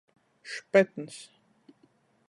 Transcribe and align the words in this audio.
Špetns. 0.51 1.15